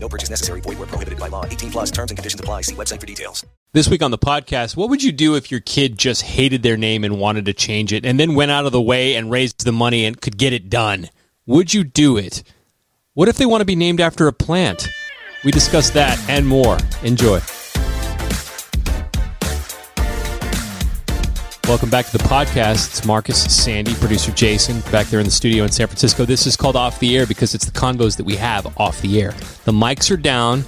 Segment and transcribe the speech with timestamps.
[0.00, 0.60] No purchase necessary.
[0.60, 1.44] Void where prohibited by law.
[1.44, 2.62] 18 plus terms and conditions apply.
[2.62, 3.44] See website for details.
[3.72, 6.76] This week on the podcast, what would you do if your kid just hated their
[6.78, 9.64] name and wanted to change it and then went out of the way and raised
[9.64, 11.10] the money and could get it done?
[11.46, 12.42] Would you do it?
[13.14, 14.88] What if they want to be named after a plant?
[15.44, 16.78] We discuss that and more.
[17.02, 17.40] Enjoy.
[21.68, 22.88] Welcome back to the podcast.
[22.88, 26.24] It's Marcus, Sandy, producer Jason, back there in the studio in San Francisco.
[26.24, 29.20] This is called Off the Air because it's the convos that we have off the
[29.20, 29.32] air.
[29.66, 30.64] The mics are down.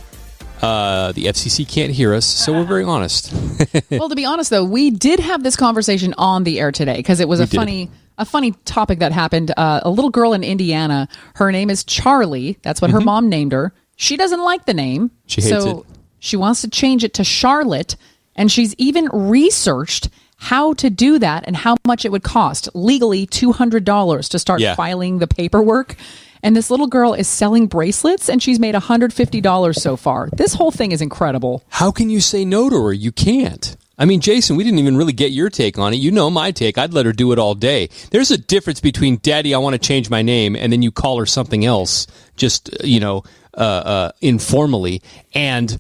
[0.61, 3.33] Uh, the FCC can't hear us, so we're very honest.
[3.91, 7.19] well, to be honest, though, we did have this conversation on the air today because
[7.19, 7.57] it was a did.
[7.57, 9.53] funny, a funny topic that happened.
[9.57, 11.09] Uh, a little girl in Indiana.
[11.35, 12.59] Her name is Charlie.
[12.61, 13.73] That's what her mom named her.
[13.97, 15.09] She doesn't like the name.
[15.09, 15.17] Mm-hmm.
[15.29, 15.87] She hates so it.
[16.19, 17.97] she wants to change it to Charlotte,
[18.37, 20.11] and she's even researched
[20.41, 24.39] how to do that and how much it would cost legally two hundred dollars to
[24.39, 24.75] start Yeah.
[24.75, 25.97] filing the paperwork.
[26.43, 30.31] And this little girl is selling bracelets, and she's made hundred fifty dollars so far.
[30.33, 31.63] This whole thing is incredible.
[31.69, 32.93] How can you say no to her?
[32.95, 33.77] You can't.
[33.99, 35.97] I mean, Jason, we didn't even really get your take on it.
[35.97, 36.79] You know my take.
[36.79, 37.91] I'd let her do it all day.
[38.11, 41.19] There's a difference between "Daddy, I want to change my name," and then you call
[41.19, 45.03] her something else, just you know, uh, uh, informally.
[45.35, 45.79] And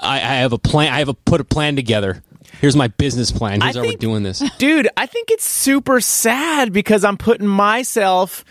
[0.00, 0.92] I, I have a plan.
[0.92, 2.24] I have a put a plan together.
[2.60, 3.60] Here's my business plan.
[3.60, 4.42] Here's I how we're doing this.
[4.58, 8.44] Dude, I think it's super sad because I'm putting myself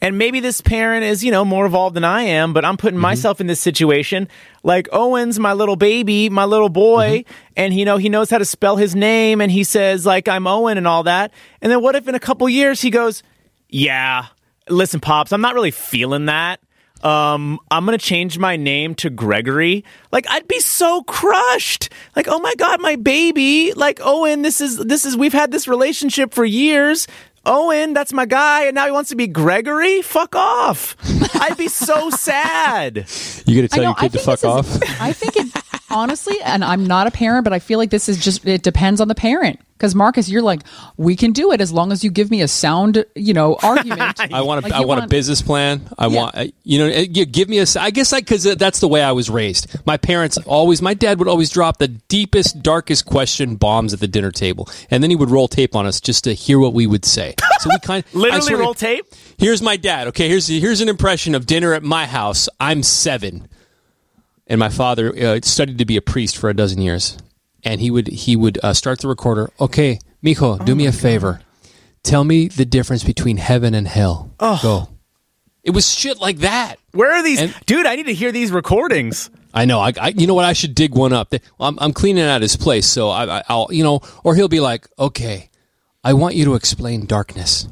[0.00, 2.80] and maybe this parent is, you know, more evolved than I am, but I'm Mm-hmm.
[2.82, 4.28] putting myself in this situation.
[4.62, 7.32] Like Owen's my little baby, my little boy, Mm-hmm.
[7.56, 10.46] and you know, he knows how to spell his name and he says like I'm
[10.46, 11.32] Owen and all that.
[11.60, 13.24] And then what if in a couple years he goes,
[13.68, 14.26] "Yeah,
[14.68, 16.60] listen, pops, I'm not really feeling that."
[17.02, 19.84] Um, I'm gonna change my name to Gregory.
[20.10, 21.90] Like, I'd be so crushed.
[22.16, 23.72] Like, oh my god, my baby.
[23.72, 27.06] Like, Owen, this is this is we've had this relationship for years.
[27.46, 30.02] Owen, that's my guy, and now he wants to be Gregory.
[30.02, 30.96] Fuck off.
[31.40, 32.10] I'd be so
[32.42, 33.06] sad.
[33.46, 33.88] You gonna tell I know.
[33.90, 34.66] your I kid to fuck this off?
[34.66, 35.47] is- I think it
[35.90, 39.00] honestly, and I'm not a parent, but I feel like this is just it depends
[39.00, 39.60] on the parent.
[39.76, 40.62] Because Marcus, you're like,
[40.96, 44.18] we can do it as long as you give me a sound, you know, argument.
[44.20, 45.82] I want a, Like, I you want, a business plan.
[45.96, 46.16] I Yeah.
[46.20, 47.66] want, uh, you know, uh, give me a.
[47.78, 49.68] I guess I because that's the way I was raised.
[49.86, 54.08] My parents always, my dad would always drop the deepest, darkest question bombs at the
[54.08, 56.88] dinner table, and then he would roll tape on us just to hear what we
[56.88, 57.34] would say.
[57.60, 59.06] So we kind I Literally sort of- roll tape.
[59.38, 60.08] Here's my dad.
[60.08, 62.48] Okay, here's here's an impression of dinner at my house.
[62.58, 63.46] I'm seven,
[64.48, 67.16] and my father uh, studied to be a priest for a dozen years,
[67.62, 69.50] and he would he would uh, start the recorder.
[69.60, 71.40] Okay, mijo, do me a favor.
[72.02, 74.30] Tell me the difference between heaven and hell.
[74.38, 74.88] Go.
[75.64, 76.76] It was shit like that.
[76.92, 77.84] Where are these, And- dude?
[77.84, 79.28] I need to hear these recordings.
[79.52, 79.80] I know.
[79.80, 80.44] I, I you know what?
[80.46, 81.34] I should dig one up.
[81.60, 84.60] I'm, I'm cleaning out his place, so I, I, I'll you know, or he'll be
[84.60, 85.50] like, "Okay,
[86.04, 87.66] I want you to explain darkness."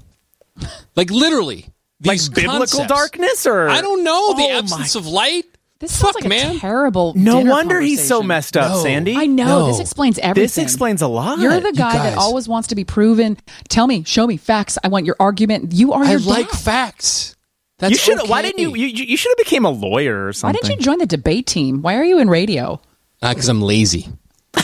[0.96, 1.66] Like literally,
[2.02, 2.88] Like these biblical concepts.
[2.88, 5.44] darkness, or I don't know the Oh my- absence of light.
[5.78, 6.56] This sounds Fuck, like man.
[6.56, 7.12] a terrible.
[7.14, 8.82] No wonder he's so messed up, No.
[8.82, 9.14] Sandy.
[9.14, 9.44] I know.
[9.44, 9.66] No.
[9.66, 10.42] This explains everything.
[10.44, 11.38] This explains a lot.
[11.38, 12.14] You're the guy guys.
[12.14, 13.36] that always wants to be proven.
[13.68, 14.78] Tell me, show me facts.
[14.82, 15.72] I want your argument.
[15.74, 16.58] You are I your like dad.
[16.60, 17.36] facts.
[17.78, 18.18] That's you should.
[18.20, 18.28] okay.
[18.30, 18.74] Why didn't you?
[18.74, 20.54] You, you should have became a lawyer or something.
[20.54, 20.68] Why something.
[20.76, 21.82] didn't you join the debate team?
[21.82, 22.80] Why are you in radio?
[23.20, 24.08] Because I'm lazy.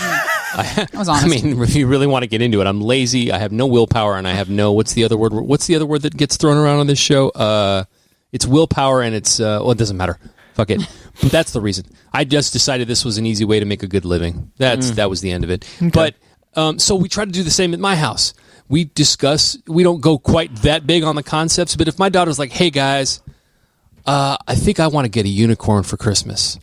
[0.54, 3.32] I was I mean, if you really want to get into it, I'm lazy.
[3.32, 4.72] I have no willpower, and I have no.
[4.72, 5.32] What's the other word?
[5.34, 7.28] What's the other word that gets thrown around on this show?
[7.30, 7.84] Uh,
[8.32, 9.40] it's willpower, and it's.
[9.40, 10.18] Uh, well, it doesn't matter.
[10.54, 10.80] Fuck it.
[11.20, 11.86] but that's the reason.
[12.12, 14.52] I just decided this was an easy way to make a good living.
[14.56, 15.68] That's that was the end of it.
[15.92, 16.14] But
[16.54, 18.34] um, so we try to do the same at my house.
[18.68, 19.58] We discuss.
[19.66, 22.70] We don't go quite that big on the concepts, but if my daughter's like, "Hey
[22.70, 23.22] guys,
[24.06, 26.58] uh, I think I want to get a unicorn for Christmas,"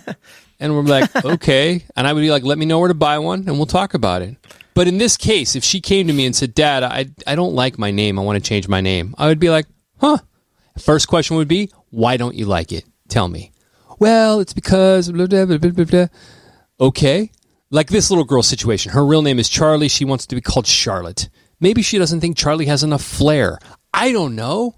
[0.60, 3.18] and we're like, "Okay," and I would be like, "Let me know where to buy
[3.18, 4.36] one, and we'll talk about it."
[4.72, 7.54] But in this case, if she came to me and said, "Dad, I I don't
[7.54, 8.18] like my name.
[8.18, 9.66] I want to change my name," I would be like,
[9.98, 10.18] "Huh."
[10.78, 12.84] First question would be, "Why don't you like it?
[13.08, 13.52] Tell me."
[14.00, 15.84] Well, it's because blah blah blah blah blah.
[15.84, 16.06] blah.
[16.80, 17.30] Okay,
[17.70, 18.92] like this little girl situation.
[18.92, 19.88] Her real name is Charlie.
[19.88, 21.28] She wants to be called Charlotte.
[21.60, 23.58] Maybe she doesn't think Charlie has enough flair.
[23.92, 24.76] I don't know.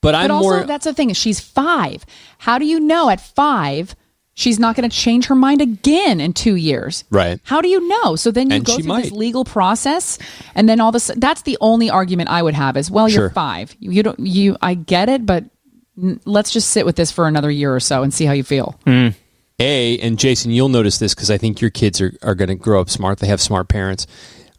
[0.00, 0.64] But I'm also, more.
[0.64, 1.12] that's the thing.
[1.12, 2.04] She's five.
[2.38, 3.94] How do you know at five
[4.32, 7.04] she's not going to change her mind again in two years?
[7.10, 7.38] Right.
[7.44, 8.16] How do you know?
[8.16, 10.18] So then you And go through this legal process,
[10.54, 11.10] and then all this.
[11.16, 13.76] That's the only argument I would have is, well, you're five.
[13.78, 14.18] You, you don't.
[14.18, 14.56] You.
[14.62, 15.44] I get it, but
[16.24, 18.78] let's just sit with this for another year or so and see how you feel.
[19.60, 22.54] A, and Jason, you'll notice this because I think your kids are, are going to
[22.54, 23.18] grow up smart.
[23.18, 24.06] They have smart parents.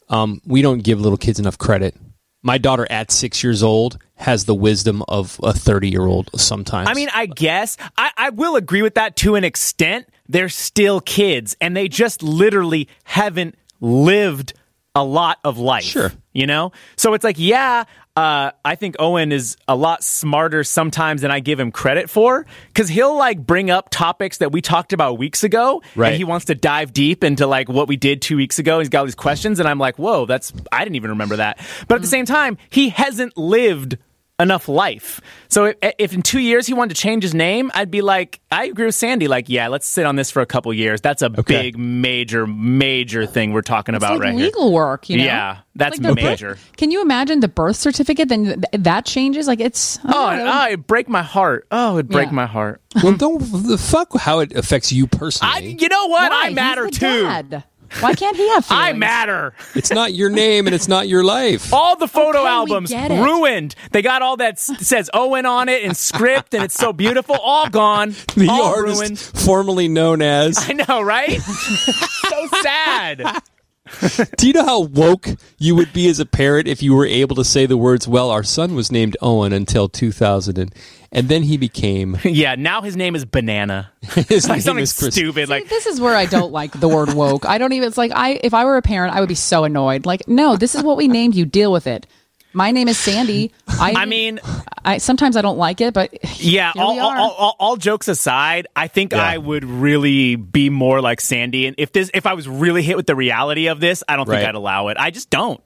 [0.09, 1.95] Um, we don't give little kids enough credit.
[2.43, 6.89] My daughter at six years old has the wisdom of a 30 year old sometimes.
[6.89, 10.07] I mean, I guess I, I will agree with that to an extent.
[10.27, 14.53] They're still kids, and they just literally haven't lived
[14.95, 15.83] a lot of life.
[15.83, 16.11] Sure.
[16.33, 16.71] You know?
[16.95, 17.83] So it's like, yeah,
[18.15, 22.45] uh, I think Owen is a lot smarter sometimes than I give him credit for
[22.67, 25.81] because he'll like bring up topics that we talked about weeks ago.
[25.95, 26.09] Right.
[26.09, 28.79] And he wants to dive deep into like what we did two weeks ago.
[28.79, 31.59] He's got all these questions, and I'm like, whoa, that's, I didn't even remember that.
[31.87, 33.97] But at the same time, he hasn't lived
[34.41, 35.21] enough life.
[35.47, 38.39] So if, if in two years he wanted to change his name, I'd be like,
[38.51, 39.27] I agree with Sandy.
[39.27, 40.99] Like, yeah, let's sit on this for a couple years.
[41.01, 41.61] That's a Okay.
[41.71, 44.71] big, major, major thing we're talking It's about like right legal here.
[44.71, 45.23] work, you know?
[45.23, 46.57] Yeah, that's Like the birth- major.
[46.77, 48.29] Can you imagine the birth certificate?
[48.29, 49.47] Then th- that changes.
[49.47, 51.67] Like it's Oh, I oh, it'd break my heart.
[51.71, 52.33] Oh, it'd break Yeah.
[52.33, 52.81] my heart.
[53.03, 55.53] well, don't the fuck how it affects you personally.
[55.53, 56.31] I, you know what?
[56.31, 56.47] Why?
[56.47, 57.21] I matter He's the too.
[57.23, 57.63] dad.
[57.99, 58.85] Why can't he have feelings?
[58.85, 59.53] I matter.
[59.75, 61.73] it's not your name and it's not your life.
[61.73, 63.75] All the photo Okay, albums ruined.
[63.91, 67.35] They got all that says Owen on it and script, and it's so beautiful.
[67.35, 68.15] All gone.
[68.35, 69.19] the all artist ruined.
[69.19, 70.57] formerly known as.
[70.57, 71.39] I know, right?
[71.41, 73.41] so sad.
[74.37, 77.35] Do you know how woke you would be as a parent if you were able
[77.35, 80.73] to say the words, well, our son was named Owen until 2000, and,
[81.11, 82.17] and then he became.
[82.23, 83.91] Yeah, now his name is Banana.
[84.01, 85.13] His Like name something is Chris.
[85.15, 85.49] stupid.
[85.49, 87.45] Like this is where I don't like the word woke.
[87.45, 87.87] I don't even.
[87.87, 90.05] It's like I, if I were a parent, I would be so annoyed.
[90.05, 91.45] Like, no, this is what we named you.
[91.45, 92.07] Deal with it.
[92.53, 93.51] My name is Sandy.
[93.67, 94.39] I, I mean,
[94.83, 96.73] I sometimes I don't like it, but yeah.
[96.73, 97.17] here All, we all, are.
[97.17, 99.23] all, all, all jokes aside, I think Yeah.
[99.23, 101.65] I would really be more like Sandy.
[101.67, 104.25] And if this, if I was really hit with the reality of this, I don't
[104.27, 104.97] think I'd allow it.
[104.99, 105.61] I just don't.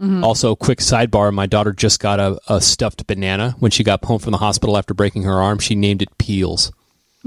[0.00, 0.24] Mm-hmm.
[0.24, 4.18] Also, quick sidebar my daughter just got a, a stuffed banana when she got home
[4.18, 5.58] from the hospital after breaking her arm.
[5.58, 6.72] She named it Peels.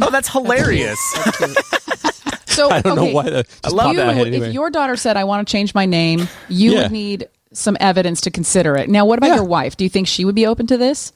[0.01, 1.00] Oh, that's hilarious.
[2.48, 4.48] so I don't okay, know why that just love you, my head anyway.
[4.48, 6.81] If your daughter said, "I want to change my name," you Yeah.
[6.84, 8.90] would need some evidence to consider it.
[8.90, 9.36] Now, what about Yeah.
[9.36, 9.78] your wife?
[9.78, 11.14] Do you think she would be open to this?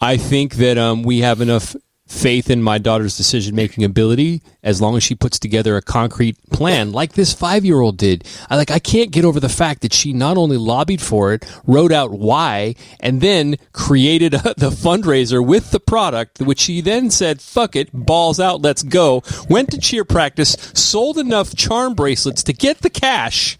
[0.00, 1.76] I think that um, we have enough
[2.06, 6.36] faith in my daughter's decision making ability as long as she puts together a concrete
[6.50, 8.24] plan like this five year old did.
[8.48, 11.44] I like I can't get over the fact that she not only lobbied for it,
[11.68, 17.10] wrote out why, and then created a, the fundraiser with the product, which she then
[17.10, 19.22] said, fuck it, balls out, let's go.
[19.48, 23.56] Went to cheer practice, sold enough charm bracelets to get the cash.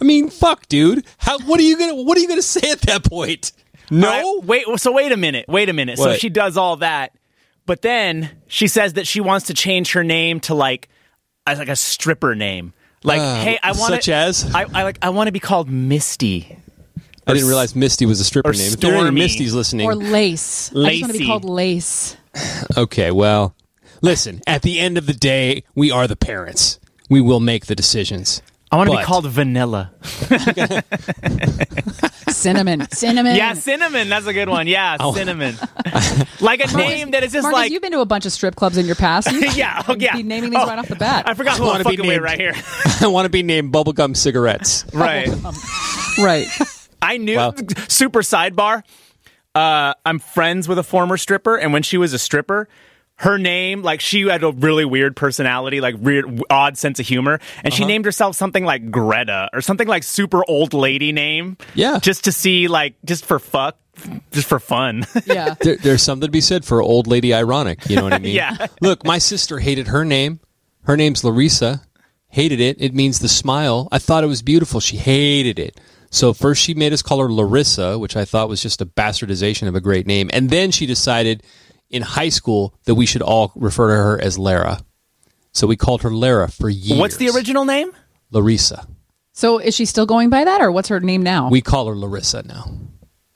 [0.00, 1.04] I mean, fuck, dude.
[1.18, 3.52] How what are you gonna what are you gonna say at that point?
[3.90, 4.08] No?
[4.10, 4.80] All right, wait.
[4.80, 5.46] So wait a minute.
[5.48, 5.98] Wait a minute.
[5.98, 7.12] So she does all that,
[7.66, 10.88] but then she says that she wants to change her name to like,
[11.46, 12.72] as like a stripper name.
[13.02, 14.54] Like, Uh, hey, I want such as?
[14.54, 14.98] I, I like.
[15.02, 16.56] I want to be called Misty.
[17.26, 18.72] I didn't realize Misty was a stripper or name.
[18.72, 19.50] If there are any Stormy.
[19.50, 20.70] Listening, Or lace?
[20.74, 22.16] I just want to be called lace.
[22.76, 23.54] okay, well,
[24.02, 24.40] listen.
[24.46, 26.78] At the end of the day, we are the parents.
[27.08, 28.42] We will make the decisions.
[28.72, 29.92] I want to be But- called Vanilla.
[32.30, 33.36] Cinnamon, cinnamon.
[33.36, 34.08] Yeah, cinnamon.
[34.08, 34.66] That's a good one.
[34.66, 35.56] Yeah, cinnamon.
[36.40, 37.72] like a name that is just Marcus, like.
[37.72, 39.30] you've been to a bunch of strip clubs in your past.
[39.32, 40.16] You yeah, oh, yeah.
[40.16, 41.28] be naming these Oh, right off the bat.
[41.28, 42.54] I forgot who wanna be fucking with named- right here.
[43.00, 44.84] I want to be named Bubblegum Cigarettes.
[44.94, 45.28] right.
[46.18, 46.46] right.
[47.02, 47.36] I knew.
[47.36, 47.54] Wow.
[47.88, 48.84] Super sidebar.
[49.54, 52.68] Uh, I'm friends with a former stripper, and when she was a stripper,
[53.20, 57.34] her name, like she had a really weird personality, like weird, odd sense of humor,
[57.62, 57.76] and Uh-huh.
[57.76, 61.56] she named herself something like Greta or something like super old lady name.
[61.74, 61.98] Yeah.
[61.98, 63.76] just to see, like, just for fuck,
[64.30, 65.04] just for fun.
[65.26, 65.54] Yeah.
[65.60, 67.88] There, there's something to be said for old lady ironic.
[67.90, 68.34] You know what I mean?
[68.34, 68.66] Yeah.
[68.80, 70.40] Look, my sister hated her name.
[70.84, 71.82] Her name's Larissa.
[72.28, 72.80] Hated it.
[72.80, 73.86] It means the smile.
[73.92, 74.80] I thought it was beautiful.
[74.80, 75.78] She hated it.
[76.10, 79.68] So first she made us call her Larissa, which I thought was just a bastardization
[79.68, 80.30] of a great name.
[80.32, 81.42] And then she decided
[81.90, 84.80] in high school that we should all refer to her as Lara.
[85.52, 86.98] So we called her Lara for years.
[86.98, 87.90] What's the original name?
[88.30, 88.86] Larissa.
[89.32, 91.48] So is she still going by that, or what's her name now?
[91.50, 92.70] We call her Larissa now.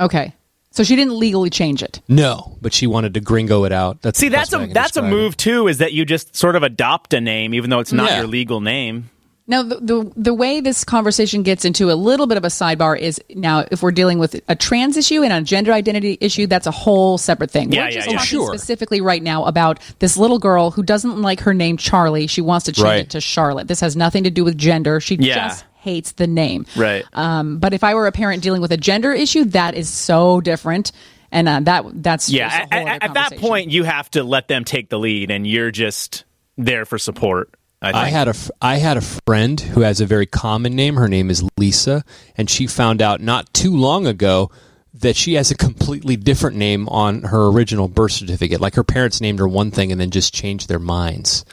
[0.01, 0.35] okay.
[0.71, 2.01] So she didn't legally change it.
[2.09, 4.03] No, but she wanted to gringo it out.
[4.03, 5.17] That's See, that's best way I a can that's a describe it.
[5.17, 5.69] move too.
[5.69, 8.19] Is that you just sort of adopt a name, even though it's not Yeah.
[8.19, 9.09] your legal name.
[9.47, 12.99] Now, the, the the way this conversation gets into a little bit of a sidebar
[12.99, 16.67] is now if we're dealing with a trans issue and a gender identity issue, that's
[16.67, 17.71] a whole separate thing.
[17.71, 18.13] Yeah, we're yeah, just yeah.
[18.15, 18.49] talking Sure.
[18.49, 22.27] specifically right now about this little girl who doesn't like her name Charlie.
[22.27, 23.01] She wants to change Right.
[23.01, 23.69] it to Charlotte.
[23.69, 24.99] This has nothing to do with gender.
[24.99, 25.49] She Yeah.
[25.49, 26.65] just hates the name.
[26.75, 27.05] Right.
[27.13, 30.41] Um, but if I were a parent dealing with a gender issue, that is so
[30.41, 30.91] different.
[31.31, 34.11] And uh, that that's Yeah, just a at, other at- at that point, you have
[34.13, 36.25] to let them take the lead, and you're just
[36.57, 37.51] there for support.
[37.85, 38.05] I.
[38.05, 40.97] I had a f- I had a friend who has a very common name.
[40.97, 42.05] Her name is Lisa,
[42.37, 44.51] and she found out not too long ago
[44.95, 48.61] that she has a completely different name on her original birth certificate.
[48.61, 51.45] Like her parents named her one thing and then just changed their minds.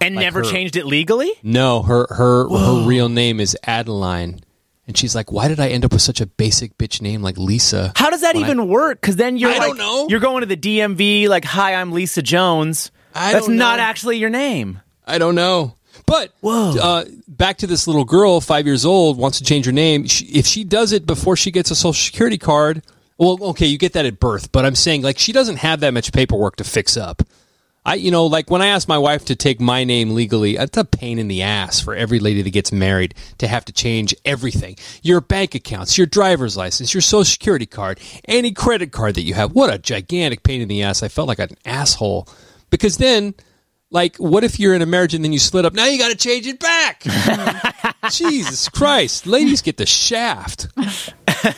[0.00, 1.30] and Like never her- changed it legally.
[1.42, 4.40] No, her her her real name is Adeline,
[4.86, 7.36] and she's like, "Why did I end up with such a basic bitch name like
[7.38, 9.00] Lisa?" How does that When I- even work?
[9.00, 10.06] Because then you're I like, don't know.
[10.08, 13.82] you're going to the DMV like, "Hi, I'm Lisa Jones." I That's don't not know.
[13.84, 14.80] actually your name.
[15.06, 15.76] I don't know.
[16.04, 16.76] But Whoa.
[16.80, 20.06] Uh, back to this little girl, five years old, wants to change her name.
[20.06, 22.82] She, if she does it before she gets a social security card,
[23.18, 24.52] well, okay, you get that at birth.
[24.52, 27.22] But I'm saying like she doesn't have that much paperwork to fix up.
[27.86, 30.76] I, you know, like when I asked my wife to take my name legally, it's
[30.76, 34.12] a pain in the ass for every lady that gets married to have to change
[34.24, 34.76] everything.
[35.02, 39.34] Your bank accounts, your driver's license, your social security card, any credit card that you
[39.34, 39.52] have.
[39.52, 41.04] What a gigantic pain in the ass.
[41.04, 42.28] I felt like an asshole
[42.70, 43.34] because then
[43.90, 45.72] like, what if you're in a marriage and then you split up?
[45.74, 47.02] Now you got to change it back.
[48.10, 50.68] Jesus Christ, ladies get the shaft.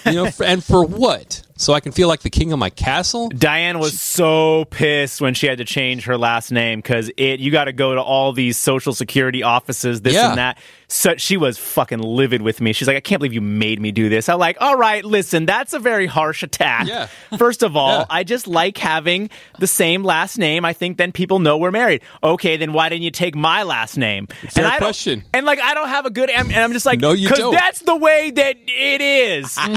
[0.06, 1.42] You know, f- and for what?
[1.58, 3.28] So I can feel like the king of my castle.
[3.30, 7.50] Diane was so pissed when she had to change her last name because it you
[7.50, 10.30] got to go to all these social security offices, this Yeah.
[10.30, 10.58] and that.
[10.90, 12.72] So she was fucking livid with me.
[12.72, 14.28] She's like, I can't believe you made me do this.
[14.30, 16.86] I'm like, all right, listen, that's a very harsh attack.
[16.86, 17.08] Yeah.
[17.36, 18.04] First of all, Yeah.
[18.08, 20.64] I just like having the same last name.
[20.64, 22.00] I think then people know we're married.
[22.22, 24.28] Okay, then why didn't you take my last name?
[24.28, 25.24] Fair and I question.
[25.34, 26.30] And like, I don't have a good.
[26.30, 27.52] And I'm just like, No, you don't.
[27.52, 29.58] that's the way that it is.
[29.60, 29.74] and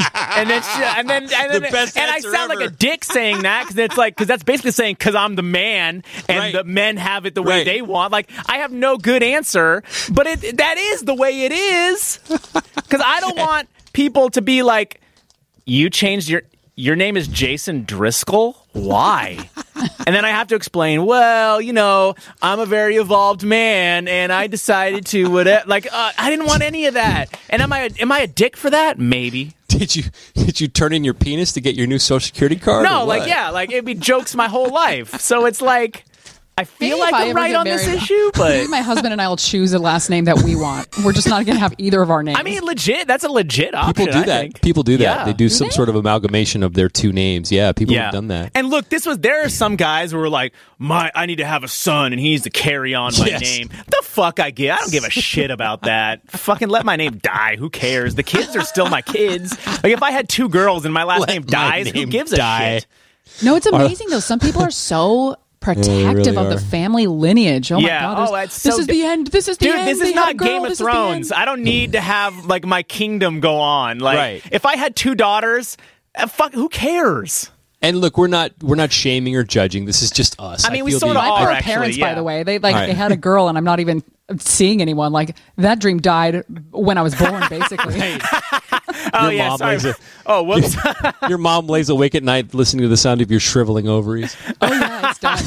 [0.49, 3.43] then, she, and then, and then, The best and I sound like a dick saying
[3.43, 6.53] that because it's like because that's basically saying because I'm the man and Right.
[6.53, 7.65] the men have it the way Right.
[7.65, 8.11] they want.
[8.11, 13.01] Like I have no good answer, but it that is the way it is because
[13.05, 15.01] I don't want people to be like
[15.65, 16.43] you changed your
[16.75, 18.57] your name is Jason Driscoll.
[18.71, 19.49] Why?
[19.75, 21.05] and then I have to explain.
[21.05, 25.67] Well, you know, I'm a very evolved man, and I decided to whatever.
[25.67, 27.37] Like, uh, I didn't want any of that.
[27.49, 28.97] And am I am I a dick for that?
[28.97, 29.51] Maybe.
[29.81, 30.03] Did you
[30.35, 32.83] did you turn in your penis to get your new social security card?
[32.83, 35.19] No, like yeah, like it'd be jokes my whole life.
[35.19, 36.05] So it's like
[36.57, 39.21] I feel Maybe like I I'm right get on this issue, but my husband and
[39.21, 40.87] I will choose a last name that we want.
[41.03, 42.37] We're just not going to have either of our names.
[42.37, 43.07] I mean, legit.
[43.07, 43.93] That's a legit option.
[43.93, 44.41] People do I that.
[44.41, 44.61] think.
[44.61, 45.03] People do that.
[45.19, 45.23] Yeah.
[45.25, 45.71] They do, some they?
[45.71, 47.51] sort of amalgamation of their two names.
[47.51, 48.51] Yeah, people have done that.
[48.53, 51.45] And look, this was there are some guys who were like, "My, I need to
[51.45, 53.41] have a son, and he needs to carry on my Yes.
[53.41, 54.75] name." The fuck I get?
[54.77, 56.29] I don't give a shit about that.
[56.31, 57.55] Fucking let my name die.
[57.57, 58.15] Who cares?
[58.15, 59.57] The kids are still my kids.
[59.81, 62.09] Like if I had two girls and my last Let name my dies, who name
[62.09, 62.85] gives a shit?
[63.41, 64.19] no, it's amazing though.
[64.19, 66.59] Some people are so protective really of the are.
[66.59, 67.71] family lineage.
[67.71, 68.01] Oh Yeah.
[68.07, 69.27] my god, this, Oh, that's this so is di- the end.
[69.27, 69.87] This is the Dude, end.
[69.87, 70.37] this is had a not.
[70.45, 71.31] Game of This Thrones.
[71.31, 73.99] I don't need to have like my kingdom go on.
[73.99, 74.43] Like Right.
[74.51, 75.77] if I had two daughters,
[76.15, 77.49] uh, fuck, who cares?
[77.83, 79.85] And look, we're not we're not shaming or judging.
[79.85, 80.65] This is just us.
[80.65, 82.09] I mean, we feel sorta the- My are, poor actually, parents, yeah.
[82.09, 82.87] by the way, they like All right.
[82.87, 84.03] they had a girl, and I'm not even
[84.37, 85.11] seeing anyone.
[85.11, 87.95] Like that dream died when I was born, basically.
[89.13, 89.73] Oh Your yeah, mom sorry.
[89.77, 90.75] lays a- oh whoops.
[91.29, 94.35] Your mom lays awake at night listening to the sound of your shriveling ovaries.
[94.61, 95.37] Oh yeah, it's done.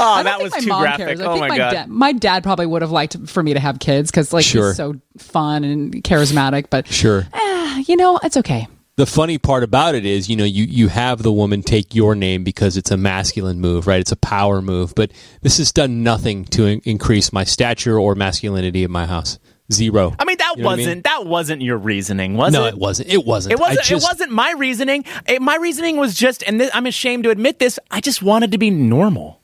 [0.00, 1.06] oh, that was my too mom graphic.
[1.06, 1.20] cares.
[1.20, 1.70] I oh think my, my god.
[1.72, 4.68] dad, my dad probably would have liked for me to have kids because like Sure.
[4.68, 6.66] he's so fun and charismatic.
[6.70, 7.26] But Sure.
[7.32, 8.68] Eh, you know, it's okay.
[8.96, 12.16] The funny part about it is, you know, you, you have the woman take your
[12.16, 14.00] name because it's a masculine move, right?
[14.00, 14.92] It's a power move.
[14.96, 19.38] But this has done nothing to in- increase my stature or masculinity in my house.
[19.72, 20.14] Zero.
[20.18, 21.02] I mean, that You know wasn't mean?
[21.02, 22.62] that wasn't your reasoning, was no, it?
[22.62, 23.10] No, it wasn't.
[23.12, 23.52] It wasn't.
[23.52, 23.84] It wasn't.
[23.84, 25.04] Just, it wasn't my reasoning.
[25.26, 27.78] It, my reasoning was just, and this, I'm ashamed to admit this.
[27.90, 29.40] I just wanted to be normal.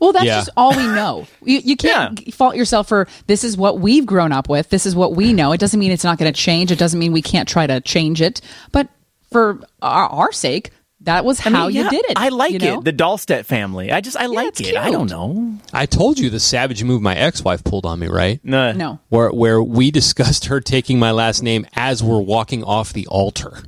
[0.00, 0.38] Well, that's Yeah.
[0.38, 1.26] just all we know.
[1.44, 2.32] You, you can't Yeah.
[2.34, 4.70] fault yourself for this is what we've grown up with.
[4.70, 5.52] This is what we know.
[5.52, 6.72] It doesn't mean it's not going to change.
[6.72, 8.40] It doesn't mean we can't try to change it.
[8.72, 8.88] But
[9.30, 10.70] for our, our sake,
[11.02, 12.12] that was I mean, how you did it.
[12.16, 12.78] I like you know?
[12.80, 12.84] it.
[12.84, 13.90] The Dahlstedt family.
[13.90, 14.76] I just, I like it's it.
[14.76, 15.58] I don't know.
[15.72, 18.38] I told you the savage move my ex-wife pulled on me, right?
[18.44, 18.72] No.
[18.72, 18.98] no.
[19.08, 23.62] Where where we discussed her taking my last name as we're walking off the altar.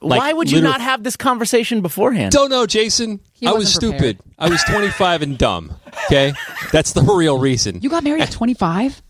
[0.00, 2.30] Like, Why would you liter- not have this conversation beforehand?
[2.32, 3.18] Don't know, Jason.
[3.32, 4.16] He I was wasn't prepared.
[4.20, 4.34] stupid.
[4.38, 5.72] I was 25 and dumb.
[6.04, 6.32] Okay,
[6.70, 7.80] that's the real reason.
[7.82, 9.02] You got married at 25?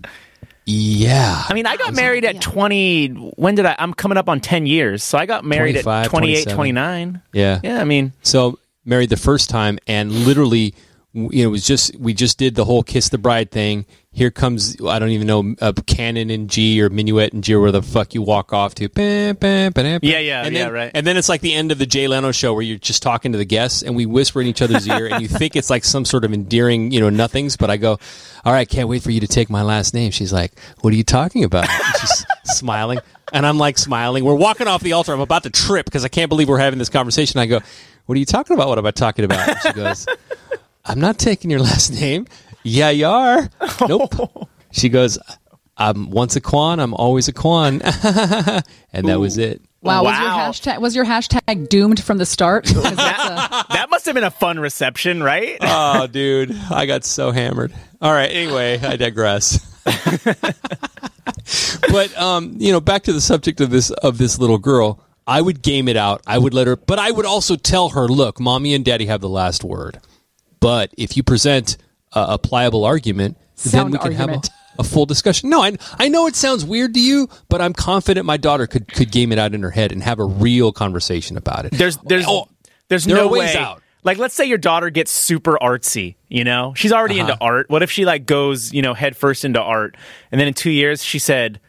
[0.68, 1.44] Yeah.
[1.48, 3.08] I mean, I got married at 20.
[3.36, 3.74] When did I?
[3.78, 5.02] I'm coming up on 10 years.
[5.02, 7.22] So I got married at 28, 29.
[7.32, 7.60] yeah.
[7.64, 10.78] Yeah, I mean, So married the first time, and literally, w-
[11.14, 13.86] you know, it was just we just did the whole kiss the bride thing.
[14.10, 17.60] Here comes I don't even know a canon in G or minuet in G or
[17.60, 18.88] where the fuck you walk off to.
[18.88, 20.00] Bam, bam, bam, bam.
[20.02, 20.90] Yeah, yeah, and yeah, then, right.
[20.94, 23.32] And then it's like the end of the Jay Leno show where you're just talking
[23.32, 25.84] to the guests and we whisper in each other's ear and you think it's like
[25.84, 27.56] some sort of endearing, you know, nothings.
[27.56, 27.98] But I go,
[28.44, 30.10] all right, can't wait for you to take my last name.
[30.10, 31.68] She's like, what are you talking about?
[31.68, 32.98] And she's smiling.
[33.32, 34.24] And I'm like smiling.
[34.24, 35.12] We're walking off the altar.
[35.12, 37.40] I'm about to trip because I can't believe we're having this conversation.
[37.40, 37.60] I go,
[38.06, 38.68] what are you talking about?
[38.68, 39.48] What am I talking about?
[39.48, 40.06] And she goes,
[40.88, 42.26] I'm not taking your last name.
[42.64, 43.48] Yeah, you are.
[43.88, 44.48] Nope.
[44.70, 45.18] She goes,
[45.78, 47.80] I'm once a Quan, I'm always a Quan.
[48.92, 49.62] and that was it.
[49.80, 50.50] Wow, Was, your Wow.
[50.50, 52.66] hashtag, was your hashtag doomed from the start?
[52.66, 55.56] that's a- that must have been a fun reception, right?
[55.62, 57.72] oh, dude, I got so hammered.
[58.02, 58.26] All right.
[58.30, 59.58] Anyway, I digress.
[61.90, 65.00] but um, you know, back to the subject of this of this little girl.
[65.26, 66.22] I would game it out.
[66.26, 69.20] I would let her, but I would also tell her, "Look, mommy and daddy have
[69.20, 69.98] the last word.
[70.60, 71.76] But if you present
[72.12, 74.46] a, a pliable argument, then we can argument.
[74.48, 77.60] have a, a full discussion." No, I, I know it sounds weird to you, but
[77.60, 80.24] I'm confident my daughter could could game it out in her head and have a
[80.24, 81.72] real conversation about it.
[81.72, 82.48] There's there's Oh,
[82.88, 83.60] there's there no are ways way.
[83.60, 83.82] out.
[84.04, 86.14] Like, let's say your daughter gets super artsy.
[86.28, 87.32] You know, she's already Uh-huh.
[87.32, 87.68] into art.
[87.68, 89.96] What if she like goes, you know, head first into art,
[90.32, 91.60] and then in two years she said,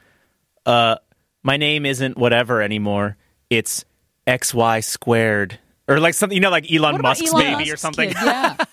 [0.66, 0.96] "Uh,
[1.44, 3.18] my name isn't whatever anymore.
[3.50, 3.84] It's
[4.28, 8.10] X Y squared." Or like something, you know, like Elon Musk's Elon baby or something.
[8.10, 8.18] kid?
[8.24, 8.56] Yeah.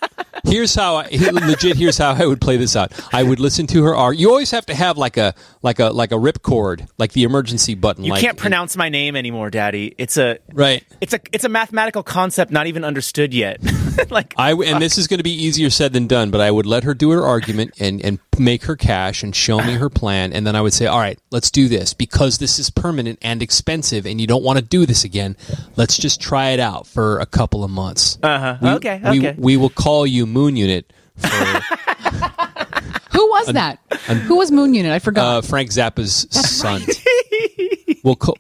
[0.47, 2.93] here's how I legit here's how I would play this out.
[3.13, 4.23] I would listen to her argue.
[4.23, 7.25] You always have to have like a like a like a rip cord, like the
[7.25, 8.05] emergency button.
[8.05, 9.95] You like, can't pronounce my name anymore, Daddy.
[9.99, 10.85] It's a right.
[11.01, 13.61] it's a it's a mathematical concept not even understood yet.
[14.11, 16.51] like I w- and this is going to be easier said than done, but I
[16.51, 19.89] would let her do her argument and and make her cash and show me her
[19.89, 23.19] plan, and then I would say, "All right, let's do this because this is permanent
[23.23, 25.37] and expensive, and you don't want to do this again.
[25.77, 28.19] Let's just try it out for a couple of months.
[28.23, 28.59] uh-huh.
[28.63, 29.35] We- okay, we, okay.
[29.39, 31.29] we will call you Moon Unit for
[33.13, 33.79] Who was that?
[34.27, 34.93] Who was Moon Unit?
[34.93, 35.27] I forgot.
[35.27, 36.83] uh, Frank Zappa's son.
[38.05, 38.37] we'll call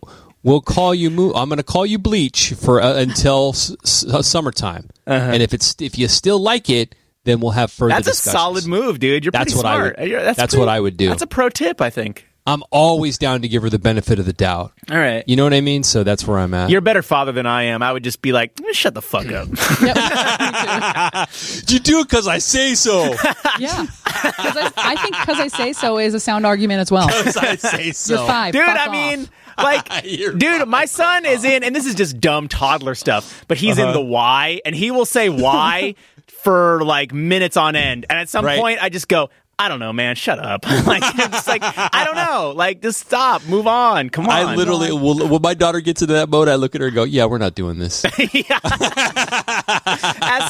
[0.47, 1.33] we'll call you Moon.
[1.37, 5.53] I'm going to call you Bleach for uh, until s- s- uh, summertime, and if
[5.53, 7.95] it's if you still like it, then we'll have further.
[7.95, 9.25] That's a solid move, dude.
[9.25, 9.99] You're That's pretty what I smart.
[9.99, 11.09] would- You're- that's pretty- what I would do.
[11.09, 12.27] That's a pro tip, I think.
[12.49, 14.71] I'm always down to give her the benefit of the doubt.
[14.89, 15.25] All right.
[15.27, 15.83] You know what I mean?
[15.83, 16.71] So that's where I'm at.
[16.71, 17.83] You're a better father than I am.
[17.83, 19.49] I would just be like, "Eh, shut the fuck up.
[19.83, 19.97] Yep.
[19.97, 21.75] Me too.
[21.75, 23.15] you do it because I say so.
[23.59, 23.87] Yeah.
[24.05, 27.09] 'Cause I, I think because I say so is a sound argument as well.
[27.09, 28.15] Because I say so.
[28.15, 28.53] You're five.
[28.53, 28.93] dude, Fuck I off.
[28.93, 29.29] mean,
[29.63, 33.57] like, You're dude, my son is in, and this is just dumb toddler stuff, but
[33.57, 33.89] he's Uh-huh.
[33.89, 35.95] in the Y, and he will say Y
[36.43, 38.07] for like minutes on end.
[38.11, 38.59] And at some Right.
[38.61, 40.67] point, I just go, I don't know, man, shut up.
[40.87, 42.53] like, I'm just like, I don't know.
[42.55, 44.11] Like, just stop, move on.
[44.11, 44.33] Come on.
[44.35, 46.95] I literally, will, when my daughter gets into that mode, I look at her and
[46.95, 48.13] go, "Yeah, we're not doing this." at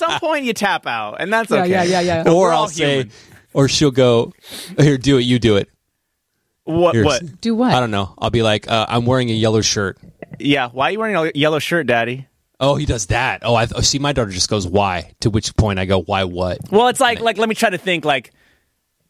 [0.00, 1.70] some point, you tap out, and that's Yeah, okay.
[1.70, 2.28] yeah, yeah, yeah.
[2.30, 3.06] or I'll say,
[3.52, 4.32] or she'll go,
[4.78, 5.22] "Here, do it.
[5.22, 5.68] You do it."
[6.66, 6.94] What?
[6.94, 7.40] Here's- What?
[7.40, 7.72] Do what?
[7.72, 8.12] I don't know.
[8.18, 9.98] I'll be like, uh, "I'm wearing a yellow shirt."
[10.38, 10.68] Yeah.
[10.68, 12.26] Why are you wearing a yellow shirt, Daddy?
[12.58, 13.42] Oh, he does that.
[13.44, 13.98] Oh, I oh, see.
[13.98, 16.24] My daughter just goes, "Why?" To which point I go, "Why?
[16.24, 18.32] What?" Well, it's like like let me try to think like,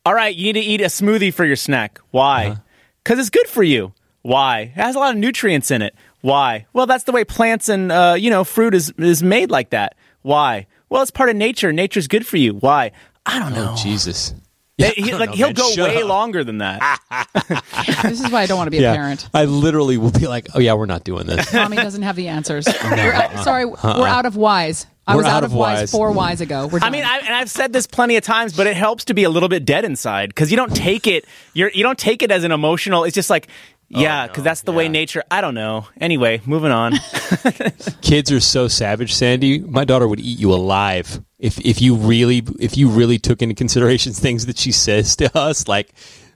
[0.05, 1.99] all right, you need to eat a smoothie for your snack.
[2.11, 2.47] Why?
[2.49, 2.61] Uh-huh.
[3.03, 3.93] Because it's good for you.
[4.23, 4.61] Why?
[4.61, 5.95] It has a lot of nutrients in it.
[6.21, 6.67] Why?
[6.73, 9.95] Well, that's the way plants and uh, you know fruit is is made like that.
[10.23, 10.67] Why?
[10.89, 11.73] Well, it's part of nature.
[11.73, 12.55] Nature's good for you.
[12.55, 12.93] Why?
[13.25, 13.75] I don't know.
[13.77, 14.35] Oh, Jesus.
[14.79, 15.55] They- Yeah, he, oh, like know, he'll man.
[15.55, 16.09] go way up.
[16.09, 17.01] longer than that.
[18.03, 19.29] This is why I don't want to be a parent.
[19.35, 22.29] I literally will be like, "Oh yeah, we're not doing this." Mommy doesn't have the
[22.29, 22.67] answers.
[22.85, 23.43] We're out- uh-uh.
[23.43, 23.97] sorry, uh-uh.
[23.99, 24.87] we're out of wise.
[25.07, 25.91] I We're was out, out of of wise wise.
[25.93, 26.67] four wise ago.
[26.67, 29.15] We're I mean, I, and I've said this plenty of times, but it helps to
[29.15, 31.25] be a little bit dead inside because you don't take it.
[31.55, 33.05] You're you don't take it as an emotional.
[33.05, 33.47] It's just like,
[33.95, 35.23] Oh, yeah, because that's the way nature.
[35.31, 35.87] I don't know.
[36.01, 36.95] Anyway, moving on.
[38.03, 39.61] Kids are so savage, Sandy.
[39.61, 43.55] My daughter would eat you alive if if you really if you really took into
[43.55, 45.69] consideration things that she says to us.
[45.69, 45.93] Like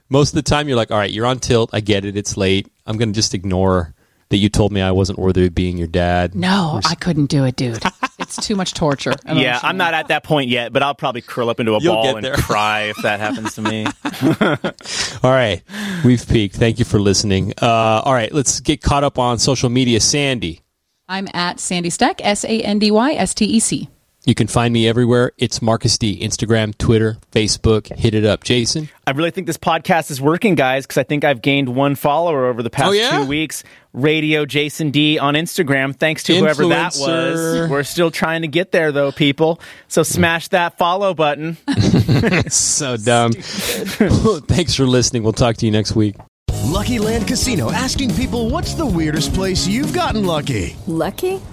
[0.07, 1.71] most of the time, you're like, "All right, you're on tilt.
[1.73, 2.15] I get it.
[2.15, 2.71] It's late.
[2.85, 3.93] I'm gonna just ignore
[4.29, 7.43] that you told me I wasn't worthy of being your dad." no, I couldn't do
[7.43, 7.83] it, dude.
[8.37, 9.13] It's too much torture.
[9.33, 11.95] yeah, I'm not at that point yet, but I'll probably curl up into a You'll
[11.95, 12.35] ball and there.
[12.35, 13.85] cry if that happens to me.
[15.23, 15.61] All right,
[16.03, 16.55] we've peaked.
[16.55, 17.53] Thank you for listening.
[17.61, 19.99] Uh, all right, let's get caught up on social media.
[19.99, 20.61] Sandy,
[21.07, 23.89] I'm at Sandy Steck, S A N D Y S T E C.
[24.23, 25.31] you can find me everywhere.
[25.37, 26.19] It's Marcus D.
[26.19, 27.87] Instagram, Twitter, Facebook.
[27.95, 28.87] Hit it up, Jason.
[29.07, 32.45] I really think this podcast is working, guys, because I think I've gained one follower
[32.45, 33.19] over the past Oh, yeah?
[33.19, 33.63] two weeks.
[33.93, 35.95] Radio Jason D on Instagram.
[35.95, 37.69] Thanks to whoever that was.
[37.69, 39.59] We're still trying to get there, though, people.
[39.87, 41.57] So smash that follow button.
[42.49, 43.33] So dumb.
[43.33, 45.23] Thanks for listening.
[45.23, 46.15] We'll talk to you next week.
[46.63, 50.75] Lucky Land Casino asking people what's the weirdest place you've gotten lucky?
[50.87, 51.41] Lucky?